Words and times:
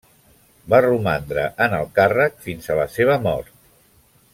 Va 0.73 0.79
romandre 0.85 1.43
en 1.67 1.77
el 1.81 1.93
càrrec 2.01 2.43
fins 2.49 2.73
a 2.73 2.79
la 2.83 2.91
seva 2.99 3.23
mort. 3.31 3.57